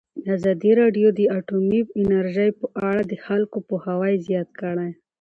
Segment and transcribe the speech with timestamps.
[0.35, 4.89] ازادي راډیو د اټومي انرژي په اړه د خلکو پوهاوی زیات کړی.